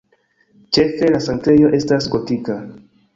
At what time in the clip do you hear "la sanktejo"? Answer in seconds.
1.15-1.69